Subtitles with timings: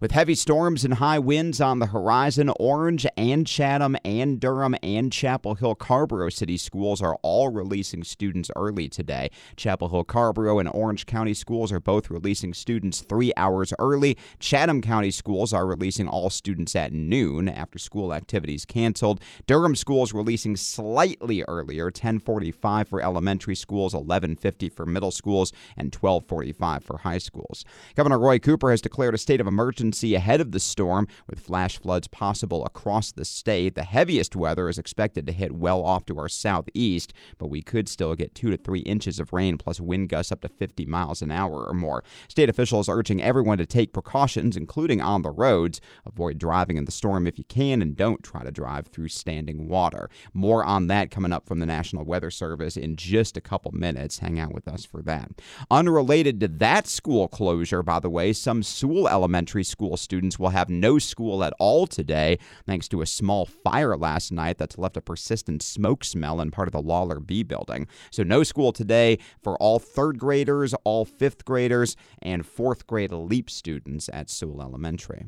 [0.00, 5.12] With heavy storms and high winds on the horizon, Orange and Chatham and Durham and
[5.12, 9.28] Chapel Hill Carrboro City schools are all releasing students early today.
[9.56, 14.16] Chapel Hill Carrboro and Orange County schools are both releasing students three hours early.
[14.38, 19.20] Chatham County schools are releasing all students at noon after school activities canceled.
[19.48, 26.84] Durham schools releasing slightly earlier, 1045 for elementary schools, 1150 for middle schools, and 1245
[26.84, 27.64] for high schools.
[27.96, 31.78] Governor Roy Cooper has declared a state of emergency ahead of the storm, with flash
[31.78, 33.74] floods possible across the state.
[33.74, 37.88] The heaviest weather is expected to hit well off to our southeast, but we could
[37.88, 41.22] still get two to three inches of rain plus wind gusts up to 50 miles
[41.22, 42.02] an hour or more.
[42.28, 45.80] State officials urging everyone to take precautions, including on the roads.
[46.06, 49.68] Avoid driving in the storm if you can, and don't try to drive through standing
[49.68, 50.10] water.
[50.32, 54.18] More on that coming up from the National Weather Service in just a couple minutes.
[54.18, 55.30] Hang out with us for that.
[55.70, 60.48] Unrelated to that school closure, by the way, some Seawell Elementary School school students will
[60.48, 64.96] have no school at all today, thanks to a small fire last night that's left
[64.96, 67.86] a persistent smoke smell in part of the Lawler B building.
[68.10, 73.48] So, no school today for all third graders, all fifth graders, and fourth grade LEAP
[73.48, 75.26] students at Seawell Elementary.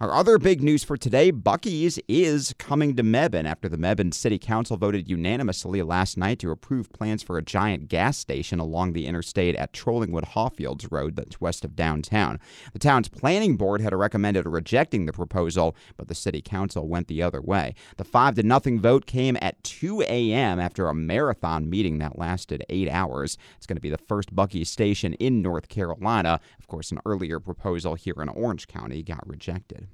[0.00, 4.38] Our other big news for today Buc-ee's is coming to Mebane after the Mebane City
[4.38, 9.06] Council voted unanimously last night to approve plans for a giant gas station along the
[9.06, 12.38] interstate at Trollingwood Hawfields Road that's west of downtown.
[12.72, 17.24] The town's planning board had recommended rejecting the proposal, but the City Council went the
[17.24, 17.74] other way.
[17.96, 20.60] The 5 to nothing vote came at 2 a.m.
[20.60, 23.36] after a marathon meeting that lasted eight hours.
[23.56, 26.38] It's going to be the first Buc-ee's station in North Carolina.
[26.60, 29.87] Of course, an earlier proposal here in Orange County got rejected.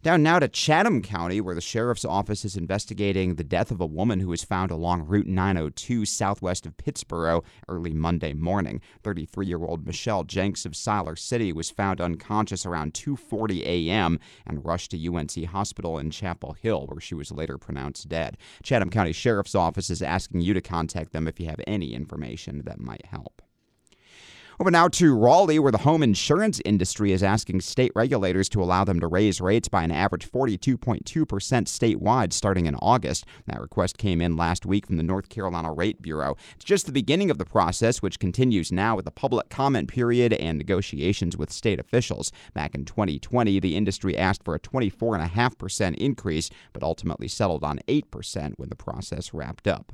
[0.00, 3.86] Down now to Chatham County, where the sheriff's office is investigating the death of a
[3.86, 8.80] woman who was found along Route 902 southwest of Pittsboro early Monday morning.
[9.02, 14.20] 33-year-old Michelle Jenks of Siler City was found unconscious around 2:40 a.m.
[14.46, 18.36] and rushed to UNC Hospital in Chapel Hill, where she was later pronounced dead.
[18.62, 22.62] Chatham County Sheriff's Office is asking you to contact them if you have any information
[22.66, 23.42] that might help.
[24.60, 28.82] Over now to Raleigh, where the home insurance industry is asking state regulators to allow
[28.82, 33.24] them to raise rates by an average 42.2% statewide starting in August.
[33.46, 36.36] That request came in last week from the North Carolina Rate Bureau.
[36.56, 40.32] It's just the beginning of the process, which continues now with a public comment period
[40.32, 42.32] and negotiations with state officials.
[42.52, 48.54] Back in 2020, the industry asked for a 24.5% increase, but ultimately settled on 8%
[48.56, 49.92] when the process wrapped up.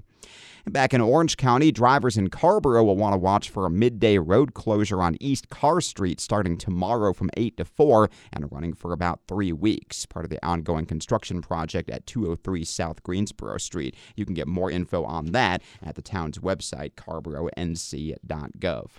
[0.66, 4.54] Back in Orange County, drivers in Carrboro will want to watch for a midday road
[4.54, 9.20] closure on East Carr Street starting tomorrow from 8 to 4 and running for about
[9.28, 13.94] three weeks, part of the ongoing construction project at 203 South Greensboro Street.
[14.16, 18.90] You can get more info on that at the town's website, carrboroNC.gov.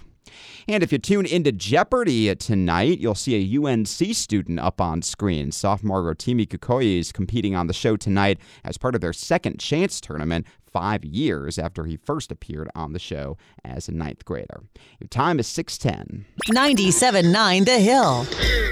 [0.67, 5.51] And if you tune into Jeopardy tonight, you'll see a UNC student up on screen.
[5.51, 10.01] Sophomore Rotimi Kukoyi is competing on the show tonight as part of their second chance
[10.01, 14.63] tournament five years after he first appeared on the show as a ninth grader.
[14.99, 16.25] Your time is 610.
[16.53, 18.64] 97.9 The Hill.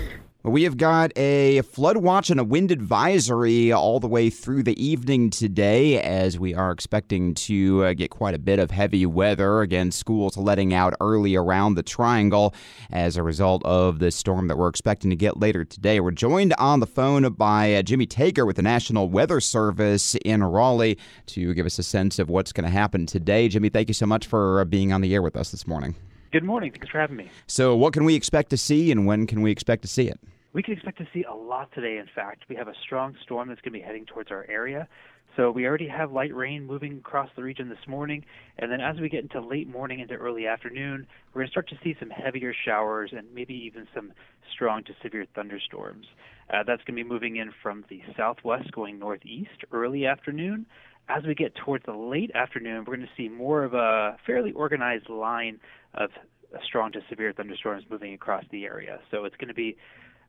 [0.46, 4.86] We have got a flood watch and a wind advisory all the way through the
[4.86, 9.62] evening today, as we are expecting to uh, get quite a bit of heavy weather.
[9.62, 12.54] Again, schools letting out early around the triangle
[12.92, 16.02] as a result of the storm that we're expecting to get later today.
[16.02, 20.44] We're joined on the phone by uh, Jimmy Taker with the National Weather Service in
[20.44, 23.48] Raleigh to give us a sense of what's going to happen today.
[23.48, 25.96] Jimmy, thank you so much for uh, being on the air with us this morning.
[26.34, 26.72] Good morning.
[26.72, 27.30] Thanks for having me.
[27.48, 30.20] So, what can we expect to see, and when can we expect to see it?
[30.54, 32.44] We can expect to see a lot today, in fact.
[32.48, 34.88] We have a strong storm that's going to be heading towards our area.
[35.36, 38.24] So we already have light rain moving across the region this morning,
[38.60, 41.70] and then as we get into late morning into early afternoon, we're going to start
[41.70, 44.14] to see some heavier showers and maybe even some
[44.54, 46.06] strong to severe thunderstorms.
[46.52, 50.68] Uh, that's going to be moving in from the southwest going northeast early afternoon.
[51.10, 54.52] As we get towards the late afternoon, we're going to see more of a fairly
[54.52, 55.60] organized line
[55.96, 56.12] of
[56.64, 59.00] strong to severe thunderstorms moving across the area.
[59.10, 59.78] So it's going to be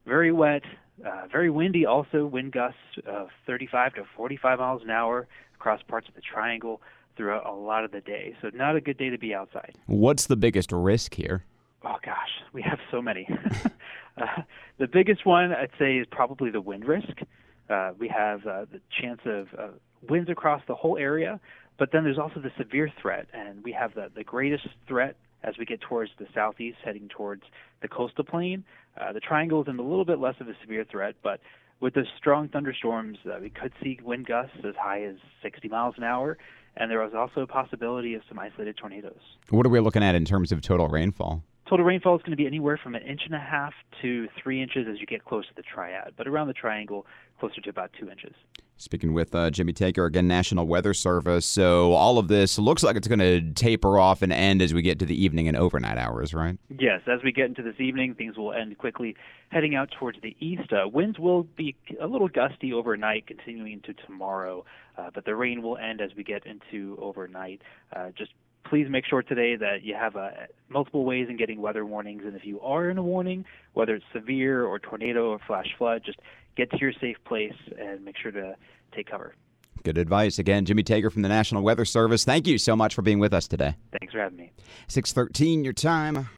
[0.07, 0.63] very wet,
[1.05, 1.87] uh, very windy.
[1.87, 6.81] Also, wind gusts of 35 to 45 miles an hour across parts of the triangle
[7.17, 8.37] throughout a lot of the day.
[8.43, 9.77] So, not a good day to be outside.
[9.87, 11.45] What's the biggest risk here?
[11.85, 13.29] Oh gosh, we have so many.
[14.17, 14.43] uh,
[14.79, 17.21] the biggest one I'd say is probably the wind risk.
[17.69, 19.69] Uh, we have uh, the chance of uh,
[20.09, 21.41] winds across the whole area,
[21.79, 25.59] but then there's also the severe threat, and we have the, the greatest threat as
[25.59, 27.43] we get towards the southeast, heading towards
[27.83, 28.65] the coastal plain.
[29.01, 31.41] Uh, the triangle is in a little bit less of a severe threat, but
[31.81, 35.95] with the strong thunderstorms, uh, we could see wind gusts as high as 60 miles
[35.99, 36.39] an hour,
[36.77, 39.21] and there was also a possibility of some isolated tornadoes.
[39.51, 41.43] What are we looking at in terms of total rainfall?
[41.69, 44.63] Total rainfall is going to be anywhere from an inch and a half to three
[44.63, 47.07] inches as you get close to the triad, but around the triangle,
[47.41, 48.35] closer to about two inches.
[48.77, 51.47] Speaking with uh, Jimmy Taker, again, National Weather Service.
[51.47, 54.83] So all of this looks like it's going to taper off and end as we
[54.83, 56.59] get to the evening and overnight hours, right?
[56.69, 59.15] Yes, as we get into this evening, things will end quickly.
[59.51, 63.95] Heading out towards the east, uh, winds will be a little gusty overnight, continuing into
[63.95, 64.65] tomorrow,
[64.99, 67.63] uh, but the rain will end as we get into overnight.
[67.95, 68.33] Uh, just
[68.65, 70.31] please make sure today that you have uh,
[70.69, 72.23] multiple ways in getting weather warnings.
[72.25, 76.03] And if you are in a warning, whether it's severe or tornado or flash flood,
[76.05, 76.19] just
[76.57, 78.57] get to your safe place and make sure to
[78.95, 79.35] take cover.
[79.83, 80.39] Good advice.
[80.39, 82.25] Again, Jimmy Tager from the National Weather Service.
[82.25, 83.75] Thank you so much for being with us today.
[83.99, 84.53] Thanks for having me.
[84.89, 86.29] 613, your time.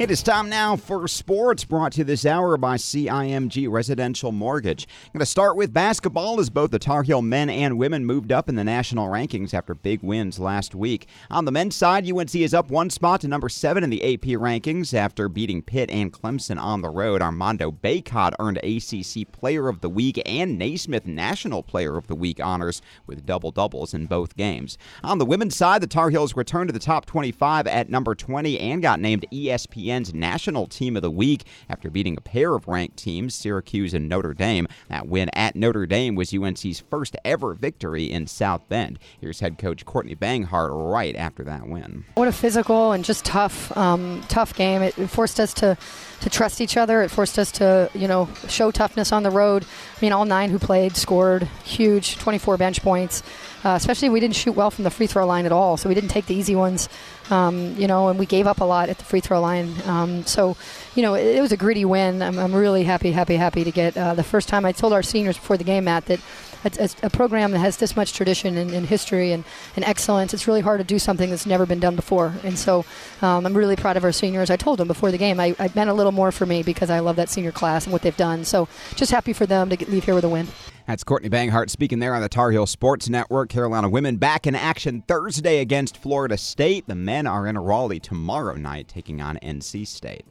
[0.00, 4.88] It is time now for sports brought to you this hour by CIMG Residential Mortgage.
[5.04, 8.32] I'm going to start with basketball as both the Tar Heel men and women moved
[8.32, 11.06] up in the national rankings after big wins last week.
[11.30, 14.40] On the men's side, UNC is up one spot to number seven in the AP
[14.40, 17.20] rankings after beating Pitt and Clemson on the road.
[17.20, 22.40] Armando Bacot earned ACC Player of the Week and Naismith National Player of the Week
[22.42, 24.78] honors with double doubles in both games.
[25.04, 28.58] On the women's side, the Tar Heels returned to the top 25 at number 20
[28.58, 32.68] and got named ESPN ESPN's National Team of the Week after beating a pair of
[32.68, 34.66] ranked teams, Syracuse and Notre Dame.
[34.88, 38.98] That win at Notre Dame was UNC's first ever victory in South Bend.
[39.20, 42.04] Here's head coach Courtney Banghart right after that win.
[42.14, 44.82] What a physical and just tough, um, tough game.
[44.82, 45.76] It forced us to
[46.20, 47.02] to trust each other.
[47.02, 49.64] It forced us to, you know, show toughness on the road.
[49.64, 53.22] I mean, all nine who played scored huge 24 bench points.
[53.64, 55.94] Uh, especially we didn't shoot well from the free throw line at all, so we
[55.94, 56.88] didn't take the easy ones.
[57.30, 59.72] Um, you know, and we gave up a lot at the free throw line.
[59.86, 60.56] Um, so,
[60.96, 62.22] you know, it, it, was a gritty win.
[62.22, 64.64] I'm, I'm, really happy, happy, happy to get uh, the first time.
[64.64, 66.18] I told our seniors before the game, Matt, that
[66.64, 69.44] it's a program that has this much tradition and, and history and,
[69.76, 70.34] and, excellence.
[70.34, 72.34] It's really hard to do something that's never been done before.
[72.44, 72.84] And so
[73.22, 74.50] um, I'm really proud of our seniors.
[74.50, 76.90] I told them before the game, I, I meant a little more for me because
[76.90, 78.44] I love that senior class and what they've done.
[78.44, 80.48] So just happy for them to get, leave here with a win.
[80.90, 83.48] That's Courtney Banghart speaking there on the Tar Heel Sports Network.
[83.48, 86.88] Carolina women back in action Thursday against Florida State.
[86.88, 90.24] The men are in Raleigh tomorrow night taking on NC State.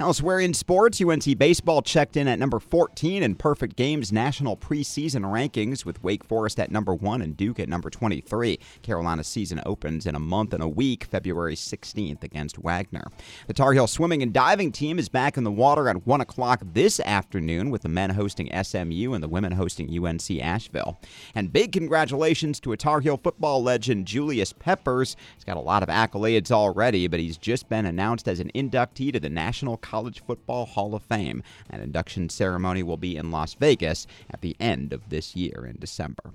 [0.00, 5.22] Elsewhere in sports, UNC baseball checked in at number 14 in Perfect Games national preseason
[5.22, 8.58] rankings, with Wake Forest at number 1 and Duke at number 23.
[8.82, 13.08] Carolina's season opens in a month and a week, February 16th, against Wagner.
[13.46, 16.62] The Tar Heel swimming and diving team is back in the water at 1 o'clock
[16.64, 20.98] this afternoon, with the men hosting SMU and the women hosting UNC Asheville.
[21.34, 25.16] And big congratulations to a Tar Heel football legend, Julius Peppers.
[25.34, 29.12] He's got a lot of accolades already, but he's just been announced as an inductee
[29.12, 31.42] to the National National College Football Hall of Fame.
[31.68, 35.80] An induction ceremony will be in Las Vegas at the end of this year in
[35.80, 36.32] December.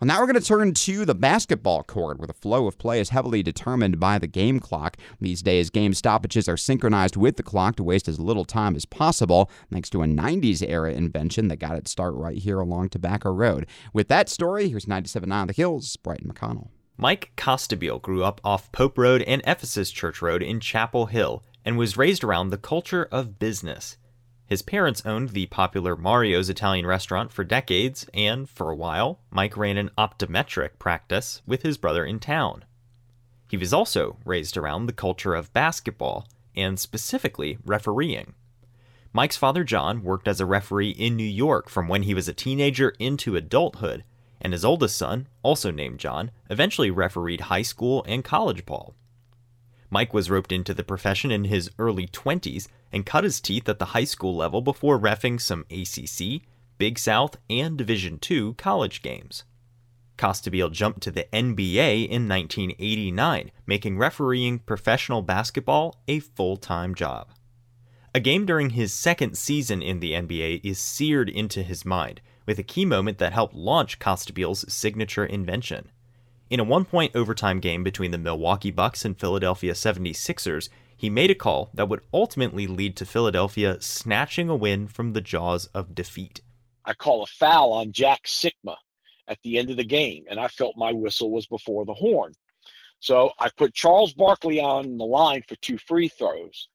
[0.00, 2.98] Well, now we're going to turn to the basketball court, where the flow of play
[2.98, 4.96] is heavily determined by the game clock.
[5.20, 8.84] These days, game stoppages are synchronized with the clock to waste as little time as
[8.84, 13.30] possible, thanks to a 90s era invention that got its start right here along Tobacco
[13.30, 13.68] Road.
[13.92, 16.70] With that story, here's 97.9 The Hills, Brighton McConnell.
[16.98, 21.76] Mike Costabile grew up off Pope Road and Ephesus Church Road in Chapel Hill and
[21.76, 23.98] was raised around the culture of business.
[24.46, 29.56] His parents owned the popular Mario's Italian restaurant for decades, and for a while, Mike
[29.56, 32.64] ran an optometric practice with his brother in town.
[33.50, 38.34] He was also raised around the culture of basketball, and specifically refereeing.
[39.12, 42.34] Mike's father John worked as a referee in New York from when he was a
[42.34, 44.04] teenager into adulthood,
[44.40, 48.94] and his oldest son, also named John, eventually refereed high school and college ball.
[49.96, 53.78] Mike was roped into the profession in his early 20s and cut his teeth at
[53.78, 56.42] the high school level before refing some ACC,
[56.76, 59.44] Big South, and Division II college games.
[60.18, 67.30] Costabile jumped to the NBA in 1989, making refereeing professional basketball a full time job.
[68.14, 72.58] A game during his second season in the NBA is seared into his mind, with
[72.58, 75.90] a key moment that helped launch Costabile's signature invention.
[76.48, 81.30] In a one point overtime game between the Milwaukee Bucks and Philadelphia 76ers, he made
[81.30, 85.94] a call that would ultimately lead to Philadelphia snatching a win from the jaws of
[85.94, 86.40] defeat.
[86.84, 88.76] I call a foul on Jack Sikma
[89.26, 92.32] at the end of the game, and I felt my whistle was before the horn.
[93.00, 96.68] So I put Charles Barkley on the line for two free throws.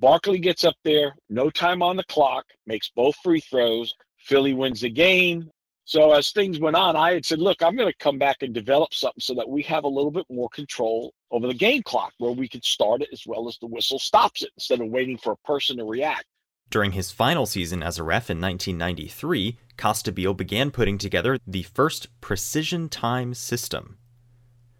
[0.00, 3.94] Barkley gets up there, no time on the clock, makes both free throws.
[4.18, 5.50] Philly wins the game.
[5.86, 8.54] So as things went on, I had said, look, I'm going to come back and
[8.54, 12.14] develop something so that we have a little bit more control over the game clock
[12.18, 15.18] where we could start it as well as the whistle stops it instead of waiting
[15.18, 16.24] for a person to react.
[16.70, 22.08] During his final season as a ref in 1993, Costabile began putting together the first
[22.22, 23.98] precision time system.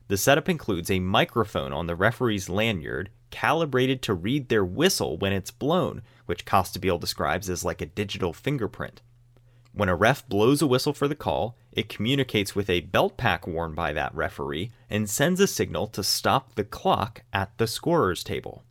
[0.09, 5.33] The setup includes a microphone on the referee's lanyard calibrated to read their whistle when
[5.33, 9.03] it's blown, which Costabile describes as like a digital fingerprint.
[9.77, 13.45] When a ref blows a whistle for the call, it communicates with a belt pack
[13.45, 18.23] worn by that referee and sends a signal to stop the clock at the scorer's
[18.23, 18.63] table.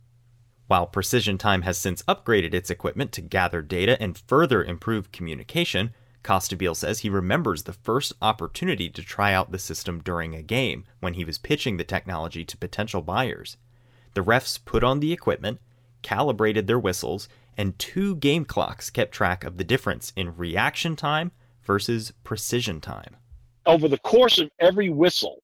[0.66, 5.92] While Precision Time has since upgraded its equipment to gather data and further improve communication,
[6.22, 10.84] Costabile says he remembers the first opportunity to try out the system during a game
[11.00, 13.58] when he was pitching the technology to potential buyers.
[14.14, 15.60] The refs put on the equipment,
[16.04, 21.32] calibrated their whistles, and two game clocks kept track of the difference in reaction time
[21.64, 23.16] versus precision time.
[23.66, 25.42] Over the course of every whistle,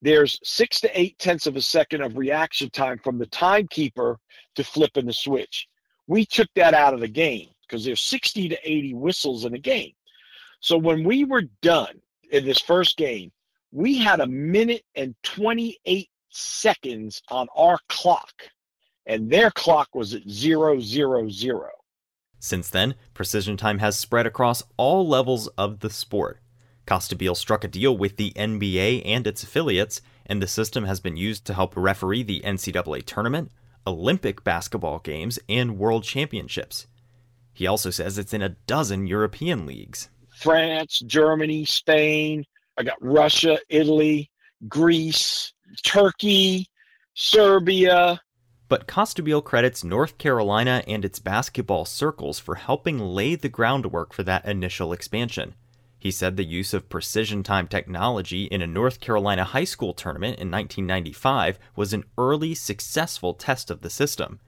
[0.00, 4.18] there's six to eight tenths of a second of reaction time from the timekeeper
[4.54, 5.68] to flipping the switch.
[6.06, 9.58] We took that out of the game because there's 60 to 80 whistles in a
[9.58, 9.92] game.
[10.60, 12.00] So when we were done
[12.30, 13.32] in this first game,
[13.72, 18.32] we had a minute and 28 seconds on our clock
[19.06, 21.70] and their clock was at zero zero zero.
[22.38, 26.40] Since then, Precision Time has spread across all levels of the sport.
[26.86, 31.16] Costabile struck a deal with the NBA and its affiliates, and the system has been
[31.16, 33.50] used to help referee the NCAA tournament,
[33.86, 36.86] Olympic basketball games, and world championships.
[37.54, 42.44] He also says it's in a dozen European leagues France, Germany, Spain.
[42.76, 44.30] I got Russia, Italy,
[44.68, 45.52] Greece,
[45.84, 46.66] Turkey,
[47.14, 48.20] Serbia,
[48.68, 54.22] but Costabile credits North Carolina and its basketball circles for helping lay the groundwork for
[54.22, 55.54] that initial expansion.
[55.98, 60.38] He said the use of precision time technology in a North Carolina high school tournament
[60.38, 64.40] in 1995 was an early successful test of the system.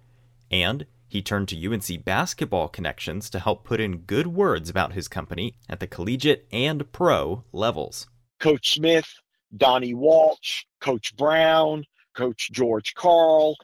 [0.50, 5.08] And he turned to UNC basketball connections to help put in good words about his
[5.08, 8.06] company at the collegiate and pro levels.
[8.38, 9.08] Coach Smith,
[9.56, 13.56] Donnie Walsh, Coach Brown, Coach George Karl,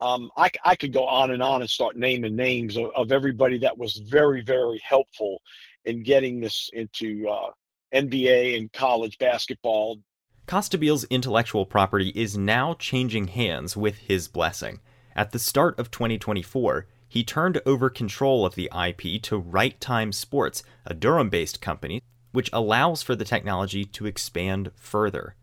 [0.00, 3.58] um, I, I could go on and on and start naming names of, of everybody
[3.58, 5.40] that was very, very helpful
[5.84, 7.50] in getting this into uh,
[7.94, 9.98] NBA and college basketball.
[10.46, 14.80] Costabile's intellectual property is now changing hands with his blessing.
[15.14, 20.12] At the start of 2024, he turned over control of the IP to Right Time
[20.12, 25.34] Sports, a Durham based company, which allows for the technology to expand further.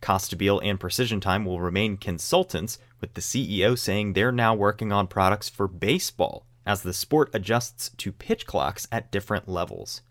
[0.00, 5.06] Costabile and Precision Time will remain consultants, with the CEO saying they're now working on
[5.06, 10.02] products for baseball as the sport adjusts to pitch clocks at different levels.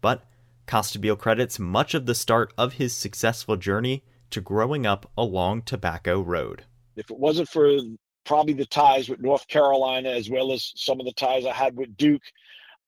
[0.00, 0.24] But
[0.66, 6.20] Costabile credits much of the start of his successful journey to growing up along Tobacco
[6.20, 6.64] Road.
[6.96, 7.78] If it wasn't for
[8.24, 11.76] probably the ties with North Carolina as well as some of the ties I had
[11.76, 12.22] with Duke,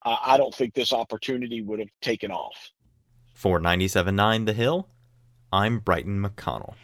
[0.05, 2.71] uh, I don't think this opportunity would have taken off.
[3.33, 4.89] For 97.9 The Hill,
[5.51, 6.75] I'm Brighton McConnell.